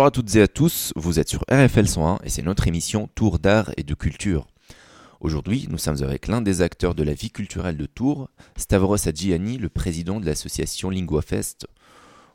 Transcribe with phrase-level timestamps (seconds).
[0.00, 3.10] Bonjour à toutes et à tous, vous êtes sur RFL 101 et c'est notre émission
[3.14, 4.46] Tour d'art et de culture.
[5.20, 9.58] Aujourd'hui, nous sommes avec l'un des acteurs de la vie culturelle de Tours, Stavros Adjiani,
[9.58, 11.66] le président de l'association LinguaFest.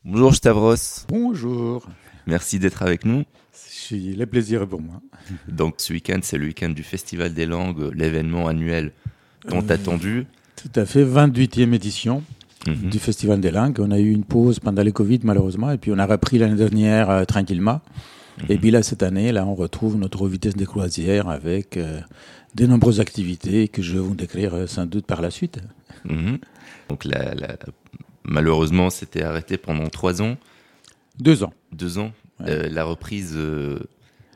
[0.04, 1.08] Bonjour Stavros.
[1.08, 1.88] Bonjour.
[2.28, 3.24] Merci d'être avec nous.
[3.52, 5.02] C'est le plaisir pour moi.
[5.48, 8.92] Donc ce week-end, c'est le week-end du Festival des langues, l'événement annuel
[9.50, 10.28] tant euh, attendu.
[10.56, 12.24] Tout à fait, 28e édition
[12.68, 12.90] mhm.
[12.90, 13.80] du Festival des langues.
[13.80, 16.56] On a eu une pause pendant le Covid malheureusement, et puis on a repris l'année
[16.56, 17.82] dernière euh, tranquillement.
[18.38, 18.46] Mhm.
[18.50, 22.00] Et puis là, cette année, là, on retrouve notre vitesse de croisière avec euh,
[22.56, 25.60] de nombreuses activités que je vais vous décrire sans doute par la suite.
[26.06, 26.40] Mhm.
[26.90, 27.08] Donc
[28.24, 30.38] malheureusement, c'était arrêté pendant trois ans.
[31.20, 31.54] Deux ans.
[31.72, 32.12] Deux ans.
[32.40, 33.38] la reprise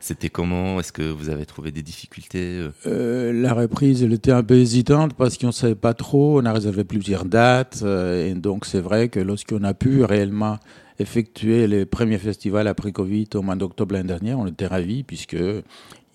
[0.00, 0.80] c'était comment?
[0.80, 2.70] Est-ce que vous avez trouvé des difficultés euh?
[2.86, 6.40] Euh, La reprise, elle était un peu hésitante parce qu'on ne savait pas trop.
[6.40, 7.80] On a réservé plusieurs dates.
[7.82, 10.58] Euh, et donc, c'est vrai que lorsqu'on a pu réellement
[10.98, 15.36] effectuer les premiers festivals après Covid au mois d'octobre l'année dernière, on était ravis puisque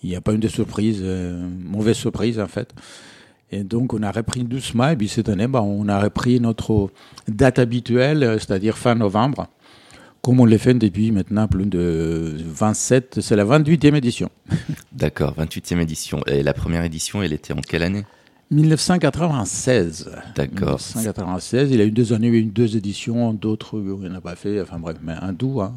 [0.04, 2.74] il n'y a pas eu de surprise, mauvaise surprise en fait.
[3.52, 4.90] Et donc, on a repris doucement.
[4.90, 6.90] Et puis, cette année, bah, on a repris notre
[7.28, 9.48] date habituelle, c'est-à-dire fin novembre
[10.26, 14.32] comme on l'a fait depuis maintenant plus de 27, c'est la 28e édition.
[14.92, 16.20] D'accord, 28e édition.
[16.26, 18.06] Et la première édition, elle était en quelle année?
[18.50, 20.10] 1996.
[20.36, 20.80] D'accord.
[20.80, 24.10] 1996, il y a eu deux années, il y a eu deux éditions, d'autres, il
[24.10, 25.62] n'y en a pas fait, enfin bref, mais un doux.
[25.62, 25.76] Hein.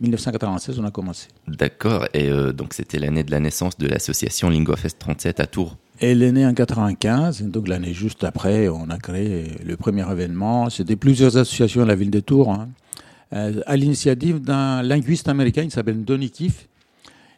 [0.00, 1.28] 1996, on a commencé.
[1.46, 5.76] D'accord, et euh, donc c'était l'année de la naissance de l'association LinguaFest 37 à Tours.
[6.00, 10.70] Elle est née en 95, donc l'année juste après, on a créé le premier événement.
[10.70, 12.50] C'était plusieurs associations à la ville de Tours.
[12.50, 12.70] Hein.
[13.32, 16.68] Euh, à l'initiative d'un linguiste américain qui s'appelle Donny Kiff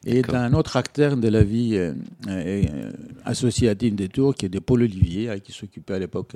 [0.04, 1.92] et d'un autre acteur de la vie euh,
[2.28, 2.90] euh,
[3.24, 6.32] associative des Tours qui est de Paul Olivier, qui s'occupait à l'époque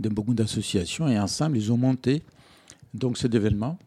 [0.00, 1.08] de beaucoup d'associations.
[1.08, 2.22] Et ensemble, ils ont monté
[2.94, 3.78] donc cet événement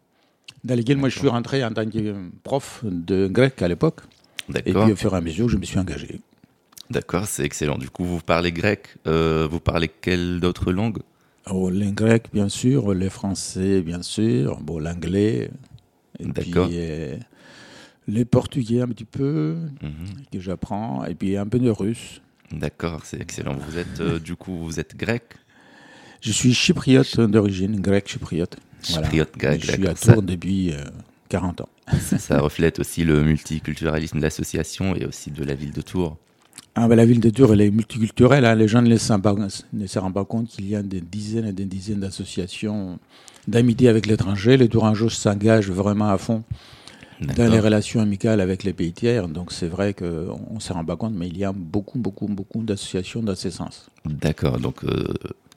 [0.62, 2.14] dans lequel moi je suis rentré en tant que
[2.44, 4.00] prof de grec à l'époque.
[4.54, 6.20] Et puis au fur et à mesure, je me suis engagé.
[6.88, 7.78] D'accord, c'est excellent.
[7.78, 8.86] Du coup, vous parlez grec.
[9.04, 10.98] vous parlez quelle d'autres langues
[11.52, 15.50] Oh, les Grecs, bien sûr, les Français, bien sûr, bon, l'anglais,
[16.20, 17.16] et puis euh,
[18.06, 20.24] les Portugais un petit peu, mhm.
[20.32, 22.20] que j'apprends, et puis un peu de russe.
[22.52, 23.54] D'accord, c'est excellent.
[23.54, 25.24] Vous êtes, euh, du coup, vous êtes grec?
[26.20, 28.56] Je suis chypriote d'origine, grec chypriote.
[28.82, 30.72] Chypriote grec, Je suis à Tours depuis
[31.30, 31.98] 40 euh, ans.
[32.18, 36.16] ça reflète aussi le multiculturalisme de l'association et aussi de la ville de Tours.
[36.74, 38.44] Ah, ben, la ville de Tours, elle est multiculturelle.
[38.44, 38.54] Hein.
[38.54, 42.00] Les gens ne, se rendent pas compte qu'il y a des dizaines et des dizaines
[42.00, 42.98] d'associations
[43.48, 44.56] d'amitié avec l'étranger.
[44.56, 46.44] Les Tourangeaux s'engagent vraiment à fond
[47.20, 49.28] dans les relations amicales avec les pays tiers.
[49.28, 52.26] Donc c'est vrai qu'on ne se rend pas compte, mais il y a beaucoup, beaucoup,
[52.26, 53.88] beaucoup d'associations dans ce sens.
[54.04, 54.58] D'accord.
[54.58, 55.04] Donc euh,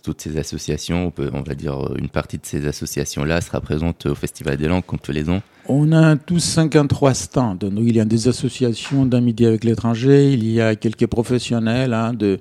[0.04, 4.06] toutes ces associations, on, peut, on va dire une partie de ces associations-là sera présente
[4.06, 7.56] au Festival des langues comme tous les ans On a tous 53 stands.
[7.56, 12.14] Donc, il y a des associations d'amitié avec l'étranger, il y a quelques professionnels hein,
[12.14, 12.40] de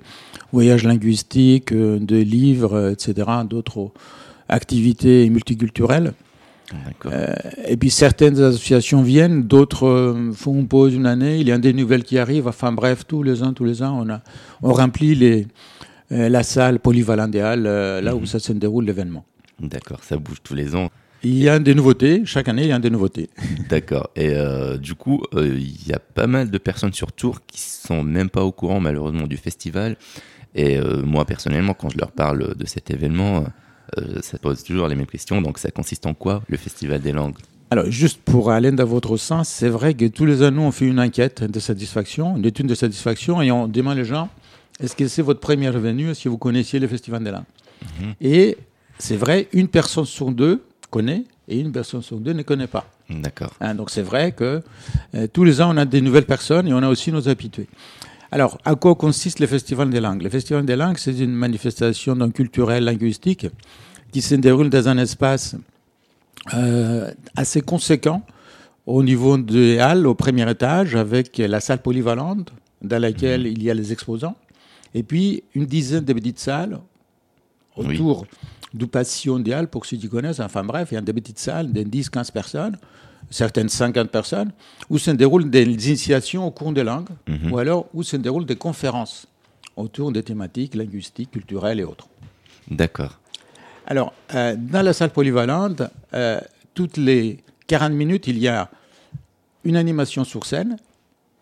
[0.51, 3.91] voyages linguistiques, euh, de livres, etc., d'autres
[4.49, 6.13] activités multiculturelles.
[7.05, 7.33] Euh,
[7.67, 11.73] et puis certaines associations viennent, d'autres euh, font pause une année, il y a des
[11.73, 12.47] nouvelles qui arrivent.
[12.47, 14.21] Enfin bref, tous les ans, tous les ans, on, a,
[14.61, 15.45] on remplit les, euh,
[16.13, 18.25] la salle polyvalente euh, là où mhm.
[18.25, 19.25] ça se déroule l'événement.
[19.59, 20.89] D'accord, ça bouge tous les ans.
[21.23, 23.29] Il y a des nouveautés, chaque année il y a des nouveautés.
[23.69, 27.61] D'accord, et euh, du coup, il y a pas mal de personnes sur Tours qui
[27.61, 29.95] sont même pas au courant malheureusement du festival.
[30.55, 33.45] Et moi personnellement, quand je leur parle de cet événement,
[34.21, 35.41] ça pose toujours les mêmes questions.
[35.41, 37.37] Donc ça consiste en quoi le Festival des langues?
[37.73, 40.85] Alors, juste pour aller dans votre sens, c'est vrai que tous les années, on fait
[40.85, 44.29] une enquête de satisfaction, une étude de satisfaction, et on demande les gens
[44.79, 47.43] est-ce que c'est votre premier revenu si vous connaissiez le Festival des langues
[47.99, 48.13] mhm.
[48.21, 48.57] Et
[48.97, 52.87] c'est vrai, une personne sur deux connaît et une personne sur deux ne connaît pas.
[53.09, 53.53] D'accord.
[53.59, 54.61] Hein, donc c'est vrai que
[55.15, 57.67] euh, tous les ans, on a des nouvelles personnes et on a aussi nos habitués.
[58.31, 62.17] Alors, à quoi consiste le Festival des langues Le Festival des langues, c'est une manifestation
[62.31, 63.45] culturelle, linguistique,
[64.11, 65.55] qui se déroule dans un espace
[66.53, 68.23] euh, assez conséquent
[68.85, 73.47] au niveau des halles, au premier étage, avec la salle polyvalente dans laquelle mhm.
[73.47, 74.35] il y a les exposants
[74.93, 76.79] et puis, une dizaine de petites salles
[77.75, 78.25] autour
[78.73, 80.39] du patio Halles, pour ceux qui connaissent.
[80.39, 82.77] Enfin bref, il y a des petites salles de 10-15 personnes,
[83.29, 84.51] certaines 50 personnes,
[84.89, 87.51] où se déroulent des initiations au cours des langues, mhm.
[87.51, 89.27] ou alors où se déroulent des conférences
[89.75, 92.07] autour des thématiques linguistiques, culturelles et autres.
[92.69, 93.19] D'accord.
[93.85, 95.81] Alors, euh, dans la salle polyvalente,
[96.13, 96.39] euh,
[96.73, 98.69] toutes les 40 minutes, il y a
[99.63, 100.77] une animation sur scène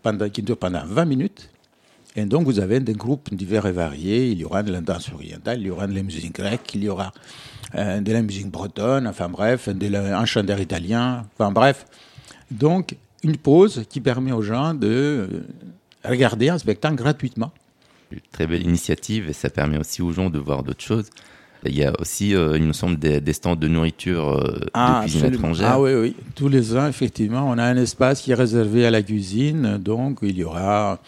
[0.01, 1.49] pendant, qui dure pendant 20 minutes
[2.15, 4.31] et donc, vous avez des groupes divers et variés.
[4.31, 6.83] Il y aura de la danse orientale, il y aura de la musique grecque, il
[6.83, 7.13] y aura
[7.75, 11.85] euh, de la musique bretonne, enfin bref, de la, un chanteur italien, enfin bref.
[12.49, 15.27] Donc, une pause qui permet aux gens de euh,
[16.03, 17.51] regarder un spectacle gratuitement.
[18.33, 21.09] Très belle initiative et ça permet aussi aux gens de voir d'autres choses.
[21.65, 25.01] Il y a aussi, euh, il me semble, des, des stands de nourriture euh, Ah,
[25.01, 25.37] de cuisine absolument.
[25.53, 25.69] étrangère.
[25.73, 26.15] Ah oui, oui.
[26.33, 29.77] Tous les ans, effectivement, on a un espace qui est réservé à la cuisine.
[29.77, 30.99] Donc, il y aura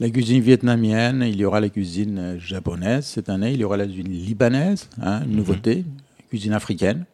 [0.00, 3.76] la cuisine vietnamienne, il y aura la cuisine euh, japonaise cette année, il y aura
[3.76, 5.84] la cuisine libanaise, hein, une nouveauté,
[6.30, 7.04] cuisine africaine.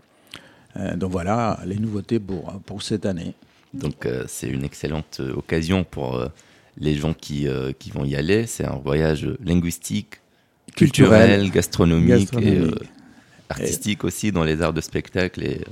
[0.77, 3.35] Euh, donc voilà les nouveautés pour, pour cette année.
[3.73, 6.23] Donc c'est une excellente occasion pour
[6.79, 7.49] les gens qui,
[7.81, 8.47] qui vont y aller.
[8.47, 10.21] C'est un voyage linguistique,
[10.77, 12.55] culturel, gastronomique, Gastronomique.
[12.55, 12.75] et euh,
[13.49, 15.43] artistique aussi dans les arts de spectacle.
[15.43, 15.71] Et, euh,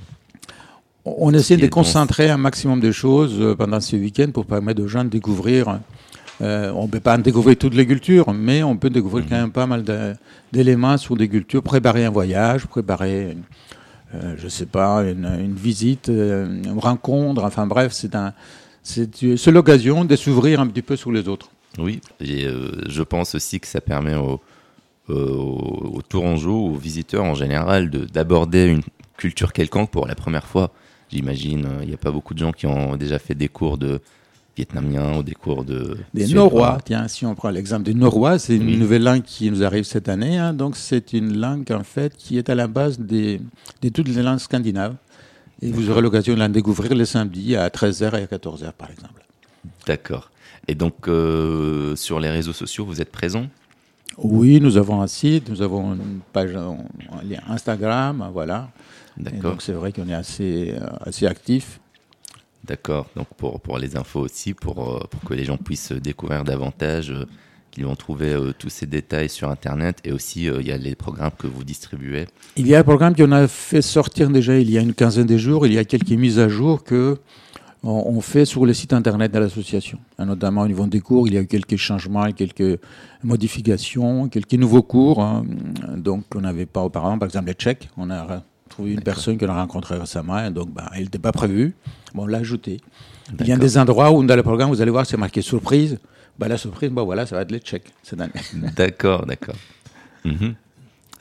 [1.05, 4.89] On essaie de concentrer un maximum de choses euh, pendant ce week-end pour permettre aux
[4.89, 5.81] gens de découvrir.
[6.41, 9.37] euh, on ne peut pas en découvrir toutes les cultures, mais on peut découvrir quand
[9.37, 9.85] même pas mal
[10.53, 13.37] d'éléments sur des cultures, préparer un voyage, préparer,
[14.15, 17.43] euh, je sais pas, une, une visite, une rencontre.
[17.45, 18.33] Enfin bref, c'est un,
[19.51, 21.49] l'occasion de s'ouvrir un petit peu sur les autres.
[21.79, 24.41] oui, et euh, je pense aussi que ça permet aux,
[25.09, 28.83] aux, aux Tourangeaux, aux visiteurs en général, de- d'aborder une
[29.17, 30.73] culture quelconque pour la première fois.
[31.11, 33.79] J'imagine, euh, il n'y a pas beaucoup de gens qui ont déjà fait des cours
[33.79, 34.01] de
[34.57, 36.27] vietnamien ou des cours de Des.
[36.35, 38.77] Norrois, tiens, si on prend l'exemple des Norrois, c'est une Oui.
[38.77, 40.39] nouvelle langue qui nous arrive cette année.
[40.39, 40.53] hein.
[40.53, 43.41] donc, c'est une langue, en fait, qui est à la base des,
[43.83, 44.95] de toutes les langues scandinaves.
[45.63, 48.91] Et vous aurez l'occasion de la découvrir le samedi à 13h et à 14h, par
[48.91, 49.25] exemple.
[49.87, 50.31] D'accord.
[50.69, 53.47] Et donc, euh, sur les réseaux sociaux, vous êtes présent?
[54.19, 56.57] Oui, nous avons un site, nous avons une page
[57.49, 58.71] Instagram, voilà.
[59.17, 59.53] D'accord.
[59.53, 61.81] donc, c'est vrai qu'on est assez, euh, assez actif.
[62.65, 63.09] D'accord.
[63.17, 67.11] Donc, pour, pour les infos aussi, pour, euh, pour que les gens puissent découvrir davantage,
[67.11, 67.27] euh,
[67.71, 69.99] qu'ils vont trouver tous ces détails sur Internet.
[70.05, 72.27] Et aussi, il y a les programmes que vous distribuez.
[72.57, 75.25] Il y a un programme qu'on a fait sortir déjà il y a une quinzaine
[75.25, 75.67] de jours.
[75.67, 77.17] Il y a quelques mises à jour que
[77.85, 79.99] on, fait sur le site internet de l'association.
[80.19, 82.79] Hein, Notamment au niveau des cours, il y a eu quelques changements, quelques
[83.23, 85.21] modifications, quelques nouveaux cours.
[85.21, 85.45] hein.
[85.97, 87.89] Donc, on n'avait pas auparavant, par exemple, les Tchèques.
[87.97, 91.33] On a trouvé une personne qu'on a rencontrée récemment, et donc, bah, elle n'était pas
[91.33, 91.75] prévue.
[92.15, 92.81] Bon, on l'a ajouté.
[93.41, 95.99] Il y a des endroits où, dans le programme, vous allez voir, c'est marqué surprise.
[96.39, 98.33] Bah, la surprise, bah, voilà, ça va être les Tchèques cette année.
[98.77, 99.57] D'accord, d'accord.
[100.25, 100.55] Mhm.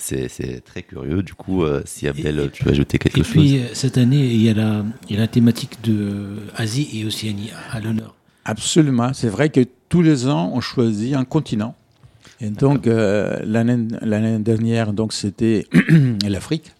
[0.02, 1.24] C'est très curieux.
[1.24, 4.26] Du coup, euh, si Abdel, tu veux ajouter quelque Et chose puis, euh, cette année,
[4.26, 8.16] il y a la, il y a la thématique de Asie et Océanie à l'honneur.
[8.46, 9.14] Absolument.
[9.14, 11.76] C'est vrai que tous les ans, on choisit un continent.
[12.40, 15.68] Et donc, euh, l'année l'année dernière, donc c'était
[16.28, 16.74] l'Afrique.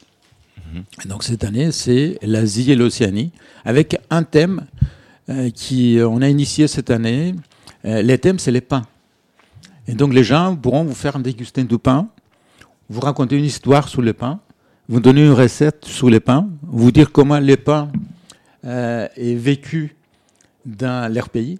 [1.04, 3.32] Et donc, cette année, c'est l'Asie et l'Océanie,
[3.66, 4.66] avec un thème
[5.30, 7.36] euh, qui euh, on a initié cette année.
[7.86, 8.84] Euh, les thèmes, c'est les pains.
[9.88, 12.10] Et donc, les gens pourront vous faire déguster du pain,
[12.92, 14.42] vous raconter une histoire sur le pain,
[14.90, 17.90] vous donner une recette sur les pains, vous dire comment les pains
[18.66, 19.96] euh, est vécu
[20.66, 21.58] dans leur pays.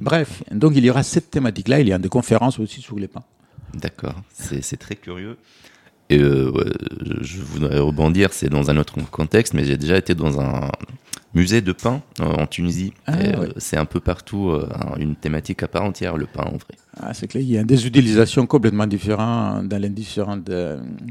[0.00, 1.80] Bref, donc il y aura cette thématique-là.
[1.80, 3.22] Il y a des conférences aussi sur les pains.
[3.74, 5.36] D'accord, c'est très curieux.
[6.08, 6.50] Et euh,
[7.20, 10.70] je voudrais rebondir, c'est dans un autre contexte, mais j'ai déjà été dans un
[11.34, 12.92] musée de pain euh, en Tunisie.
[13.06, 13.48] Ah, euh, ouais.
[13.56, 16.74] C'est un peu partout euh, un- une thématique à part entière, le pain en vrai.
[17.00, 20.50] Ah, c'est clair, il y a des utilisations complètement différentes dans les différentes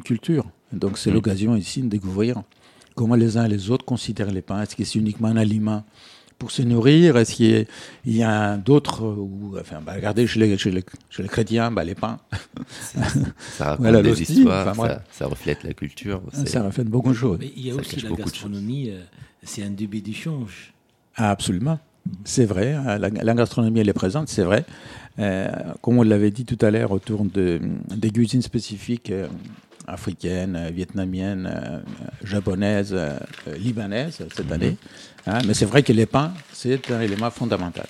[0.06, 0.46] cultures.
[0.74, 1.14] Donc c'est Mm.
[1.16, 2.42] l'occasion ici de découvrir
[2.96, 4.62] comment les uns et les autres considèrent les pains.
[4.62, 5.84] Est-ce que c'est uniquement un aliment
[6.42, 7.68] pour se nourrir Est-ce qu'il
[8.08, 11.70] y a- d'autres euh, ou enfin, bah, Regardez, chez les, chez les- chez les chrétiens,
[11.70, 12.18] bah, les pains,
[13.58, 16.20] Ça raconte Voilà, des histoires, enfin, ça, ça reflète la culture.
[16.34, 17.38] c'est- ça reflète beaucoup de choses.
[17.40, 19.00] Mais il y a Ça aussi la gastronomie, euh,
[19.44, 20.74] c'est un début d'échange.
[21.16, 21.80] Ah, absolument.
[22.24, 24.66] C'est vrai, hein, la, la gastronomie, elle est présente, c'est vrai.
[25.20, 25.48] Euh,
[25.84, 27.60] comme on l'avait dit tout à l'heure, autour de,
[27.96, 29.28] des cuisines spécifiques euh,
[29.88, 31.80] africaines, euh, vietnamiennes, euh,
[32.24, 33.18] japonaises, euh,
[33.58, 34.78] libanaises cette année.
[35.28, 37.88] Hein, mais c'est vrai que les pains, c'est un élément fondamental.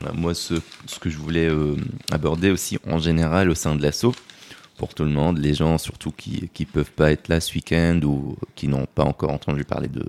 [0.00, 0.54] Voilà, Moi, ce,
[0.86, 1.76] ce que je voulais euh,
[2.10, 4.14] aborder aussi en général au sein de l'assaut,
[4.78, 8.00] pour tout le monde, les gens surtout qui qui peuvent pas être là ce week-end
[8.02, 10.06] ou qui n'ont pas encore entendu parler de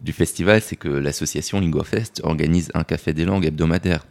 [0.00, 4.04] du festival, c'est que l'association LinguaFest organise un café des langues hebdomadaire.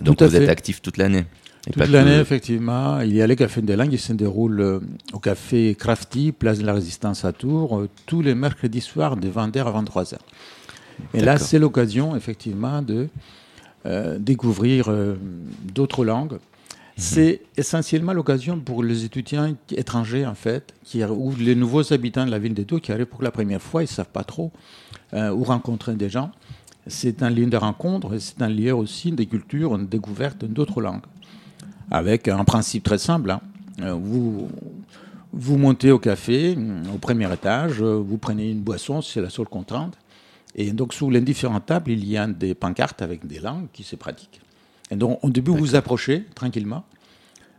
[0.00, 1.24] Donc vous êtes actif toute l'année.
[1.66, 4.80] Et Toute l'année, effectivement, il y a les cafés des langues qui se déroulent euh,
[5.12, 9.28] au café Crafty, place de la Résistance à Tours, euh, tous les mercredis soirs de
[9.28, 10.16] 20h à 23h.
[11.14, 13.08] Et là, c'est l'occasion, effectivement, de
[13.86, 15.16] euh, découvrir euh,
[15.72, 16.38] d'autres langues.
[16.96, 22.30] C'est essentiellement l'occasion pour les étudiants étrangers, en fait, qui, ou les nouveaux habitants de
[22.30, 24.52] la ville de Tours qui arrivent pour la première fois, ils ne savent pas trop
[25.14, 26.30] euh, où rencontrer des gens.
[26.86, 30.82] C'est un lieu de rencontre et c'est un lieu aussi de culture, de découverte d'autres
[30.82, 31.06] langues
[31.90, 33.30] avec un principe très simple.
[33.30, 33.40] hein.
[33.82, 34.48] Euh, Vous,
[35.32, 36.56] vous montez au café,
[36.94, 39.96] au premier étage, vous prenez une boisson, c'est la seule contrainte,
[40.56, 43.84] Et donc, sous les différentes tables, il y a des pancartes avec des langues qui
[43.84, 44.40] se pratiquent.
[44.90, 46.84] Et donc, au début, vous vous approchez tranquillement,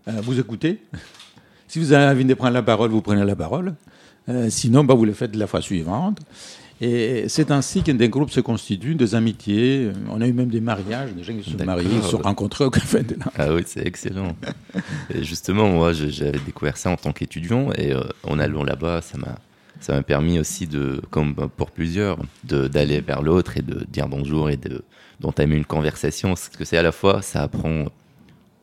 [0.10, 0.82] euh, vous écoutez.
[1.70, 3.76] si vous avez envie de prendre la parole, vous prenez la parole.
[4.28, 6.20] Euh, sinon, bah, vous le faites la fois suivante.
[6.84, 9.92] Et c'est ainsi qu'un des groupes se constitue, des amitiés.
[10.10, 12.18] On a eu même des mariages, des gens qui se sont mariés, qui se sont
[12.18, 13.34] rencontrés au Café des Langues.
[13.38, 14.36] Ah oui, c'est excellent.
[15.14, 17.72] et justement, moi, j'avais découvert ça en tant qu'étudiant.
[17.74, 19.38] Et euh, en allant là-bas, ça m'a
[19.80, 24.50] ça m'a permis aussi de, comme pour plusieurs, d'aller vers l'autre et de dire bonjour
[24.50, 24.84] et de
[25.20, 26.30] d'entamer une conversation.
[26.30, 27.86] Parce que c'est à la fois, ça apprend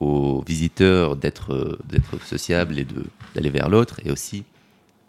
[0.00, 2.87] aux visiteurs d'être d'être sociables et
[3.34, 4.44] d'aller vers l'autre, et aussi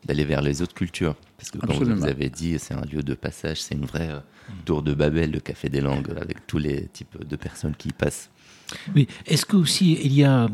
[0.05, 1.15] d'aller vers les autres cultures.
[1.37, 4.19] Parce que comme vous avez dit, c'est un lieu de passage, c'est une vraie euh,
[4.65, 7.93] tour de Babel, le Café des Langues, avec tous les types de personnes qui y
[7.93, 8.29] passent.
[8.95, 10.47] Oui, est-ce que aussi il y a euh,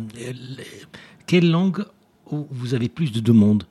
[1.25, 1.85] quelle langue
[2.31, 3.63] où vous avez plus de demandes?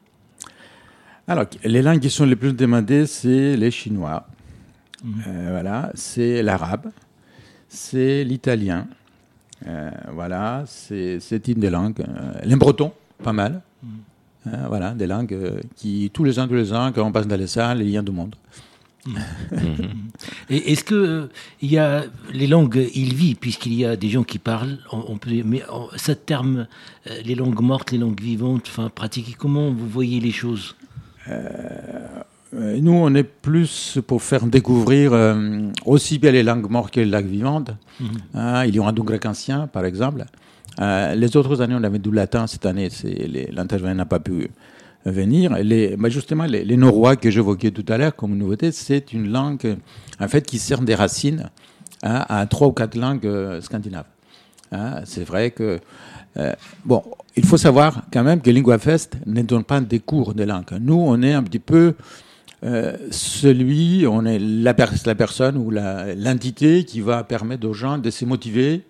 [1.27, 4.27] Alors, les langues qui sont les plus demandées, c'est les chinois.
[5.03, 5.23] Mhm.
[5.27, 6.91] Euh, voilà, c'est l'arabe,
[7.69, 8.87] c'est l'italien.
[10.13, 12.05] voilà, c'est une des langues.
[12.43, 13.63] les bretons, pas mal.
[13.83, 13.91] Mhm.
[14.47, 17.27] Hein, voilà, des langues euh, qui, tous les ans, tous les ans, quand on passe
[17.27, 18.35] dans les salles, il y a du monde.
[20.51, 21.27] Et est-ce que euh,
[21.61, 24.79] il y a les langues, il vit puisqu'il y a des gens qui parlent.
[24.93, 25.63] On, peut, mais
[25.97, 26.67] ce terme,
[27.11, 29.35] euh, les langues mortes, les langues vivantes, enfin pratiquer.
[29.37, 30.75] Comment vous voyez les choses?
[32.53, 35.13] Nous, on est plus pour faire découvrir
[35.87, 37.71] aussi bien les langues mortes que les langues vivantes.
[37.99, 38.09] Mhm.
[38.35, 40.25] Hein, il y aura du grec ancien, par exemple.
[40.81, 42.47] Euh, les autres années, on avait du latin.
[42.47, 42.89] Cette année,
[43.53, 44.51] l'intervenant n'a pas pu
[45.05, 45.55] venir.
[45.63, 49.77] Les, justement, les, les Norrois que j'évoquais tout à l'heure comme nouveauté, c'est une langue
[50.21, 51.51] en fait qui sert des racines
[52.03, 54.07] hein, à trois ou quatre langues euh, scandinaves.
[54.73, 55.79] Hein, c'est vrai que
[56.37, 56.53] euh,
[56.85, 57.03] bon,
[57.37, 60.65] il faut savoir quand même que LinguaFest ne donne pas des cours de langue.
[60.81, 61.95] Nous, on est un petit peu
[63.11, 68.25] celui, on est la, la personne ou l'entité qui va permettre aux gens de se
[68.25, 68.85] motiver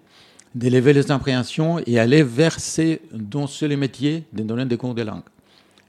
[0.54, 4.94] d'élever les appréhensions et aller vers ces dont c'est les métiers de donner des cours
[4.94, 5.22] de langue.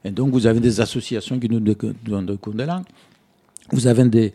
[0.04, 2.84] Et donc, vous avez des associations qui nous donnent des cours de langue.
[3.70, 4.32] Vous avez des,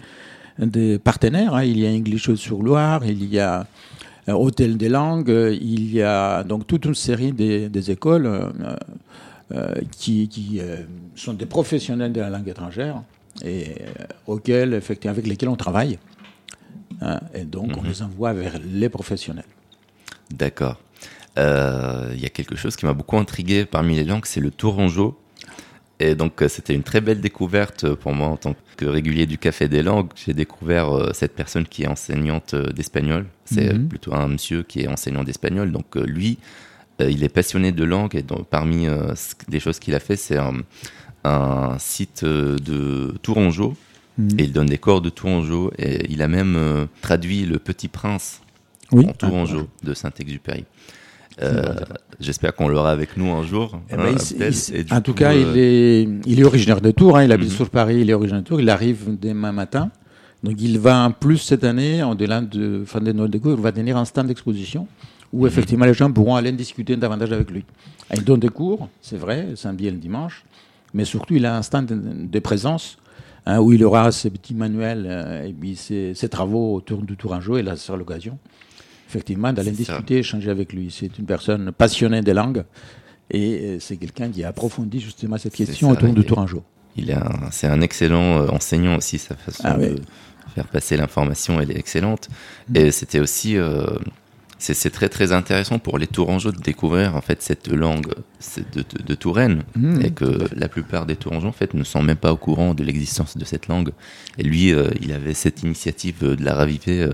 [0.60, 1.56] des partenaires.
[1.56, 1.64] Hein.
[1.64, 3.68] Il y a English sur Loire, il y a
[4.28, 8.50] euh, Hôtel des langues, il y a donc toute une série des, des écoles euh,
[9.54, 10.62] euh, qui, qui
[11.16, 13.02] sont des professionnels de la langue étrangère
[13.44, 13.76] et
[14.28, 15.98] auxquels, effectivement, avec lesquels on travaille.
[17.02, 17.20] Hein.
[17.34, 17.88] Et donc, on mhm.
[17.88, 19.46] les envoie vers les professionnels.
[20.32, 20.78] D'accord.
[21.40, 24.52] Euh, il y a quelque chose qui m'a beaucoup intrigué parmi les langues, c'est le
[24.52, 25.18] tourangeau.
[26.00, 29.38] Et donc, euh, c'était une très belle découverte pour moi en tant que régulier du
[29.38, 30.10] Café des Langues.
[30.16, 33.28] J'ai découvert euh, cette personne qui est enseignante d'espagnol.
[33.46, 33.88] C'est mhm.
[33.88, 35.72] plutôt un monsieur qui est enseignant d'espagnol.
[35.72, 36.40] Donc, lui,
[37.00, 38.16] il est passionné de langue.
[38.16, 38.88] Et donc, parmi
[39.50, 43.76] les choses qu'il a fait, c'est un, site de tourangeau.
[44.18, 44.40] Mhm.
[44.40, 45.72] Et il donne des cours de tourangeau.
[45.78, 48.42] Et il a même traduit Le Petit Prince
[48.92, 49.08] oui.
[49.08, 50.66] en Tourangeau de Saint-Exupéry.
[51.42, 51.74] Euh,
[52.20, 53.80] j'espère qu'on l'aura avec nous un jour.
[53.90, 57.32] Eh ben, hein, en tout cas, il, est, il est originaire de Tours, hein, il
[57.32, 57.56] habite mhm.
[57.56, 59.92] sur Paris, il est originaire de Tours, il arrive demain matin.
[60.44, 63.62] Donc il va en plus cette année, en delà de fin de Noël de il
[63.62, 64.88] va tenir un stand d'exposition
[65.32, 65.48] où mhm.
[65.48, 67.64] effectivement les gens pourront aller discuter davantage avec lui.
[68.14, 70.44] Il donne des cours, c'est vrai, samedi et le dimanche,
[70.94, 71.88] mais surtout il a un stand
[72.30, 72.98] de, présence
[73.46, 77.16] hein, où il aura ses petits manuels euh, et puis ses, ses, travaux autour du
[77.16, 78.38] Tourangeau et là ce sera l'occasion
[79.12, 80.90] effectivement, d'aller discuter, échanger avec lui.
[80.90, 82.64] C'est une personne passionnée des langues
[83.30, 86.64] et euh, c'est quelqu'un qui a approfondi justement cette question autour du Tourangeau.
[86.98, 87.18] Il
[87.52, 89.96] c'est un excellent euh, enseignant aussi, sa façon ah de
[90.54, 92.30] faire passer l'information, elle est excellente.
[92.70, 92.78] Mm.
[92.78, 93.86] Et c'était aussi, euh,
[94.60, 98.14] c'est très très intéressant pour les Tourangeaux de découvrir en fait cette langue
[98.74, 100.02] de, de, Touraine mm.
[100.02, 102.84] et que la plupart des Tourangeaux en fait ne sont même pas au courant de
[102.84, 103.92] l'existence de cette langue.
[104.38, 107.10] Et lui, il avait cette initiative de la raviver.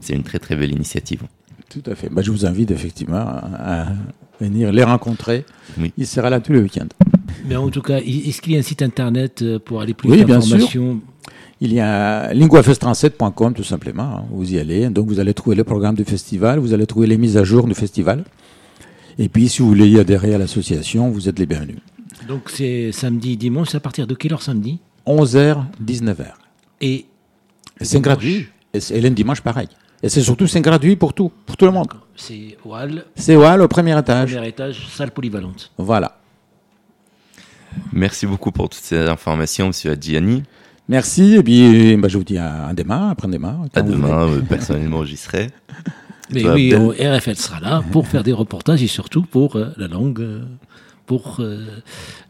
[0.00, 1.22] c'est une très très belle initiative.
[1.72, 2.10] Tout à fait.
[2.10, 3.86] Bah, je vous invite effectivement à,
[4.40, 5.44] venir les rencontrer.
[5.96, 6.88] Il sera là tous les week-ends.
[7.46, 10.10] Mais en tout cas, est-ce qu'il y a un site internet euh, pour aller plus
[10.10, 10.58] oui, bien sûr.
[11.60, 14.28] Il y a linguafest37.com tout simplement.
[14.32, 14.88] Vous y allez.
[14.90, 17.66] Donc vous allez trouver le programme du festival, vous allez trouver les mises à jour
[17.66, 18.24] du festival.
[19.18, 21.78] Et puis si vous voulez y adhérer à l'association, vous êtes les bienvenus.
[22.28, 23.74] Donc c'est samedi, dimanche.
[23.74, 24.80] À partir de quelle heure samedi?
[25.06, 26.26] 11h, 19h.
[26.80, 27.06] Et,
[27.80, 28.48] c'est gratuit.
[28.74, 29.68] Et, et le dimanche pareil.
[30.02, 31.88] Et c'est surtout, c'est gratuit pour tout, pour tout le monde.
[32.16, 33.04] C'est WAL.
[33.14, 34.34] C'est WAL au premier étage.
[34.34, 35.70] Premier étage, salle polyvalente.
[35.78, 36.18] Voilà.
[37.92, 40.42] Merci beaucoup pour toutes ces informations, monsieur Adjiani.
[40.88, 43.60] Merci, et puis bah, je vous dis à, demain, après-demain.
[43.74, 45.50] À demain, euh, personnellement, j'y serai.
[46.30, 50.20] Mais oui, RFL sera là pour faire des reportages et surtout pour euh, la langue,
[50.20, 50.42] euh,
[51.06, 51.40] pour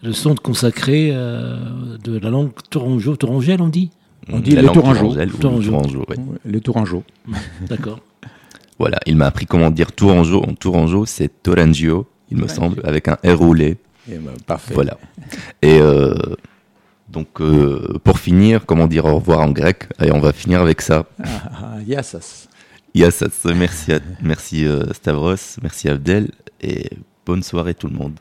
[0.02, 3.90] le centre consacré de la langue tourangeau, tourangelle, on dit
[4.30, 5.14] On dit la les Tourangeaux.
[5.40, 6.04] Tourangeau.
[6.44, 7.04] Les Tourangeaux.
[7.68, 8.00] D'accord.
[8.78, 10.42] Voilà, il m'a appris comment dire tourangeau.
[10.42, 13.76] En tourangeau, c'est torangio, il me semble, avec un R roulé.
[14.10, 14.74] Eh ben, parfait.
[14.74, 14.98] Voilà.
[15.60, 16.14] Et euh,
[17.08, 19.84] donc, euh, pour finir, comment dire au revoir en grec?
[20.02, 21.04] Et on va finir avec ça.
[21.22, 21.28] Ah,
[21.76, 22.48] ah, Yassas.
[22.94, 26.90] Yassas, merci, à- merci euh, Stavros, merci Abdel, et
[27.24, 28.14] bonne soirée tout le monde.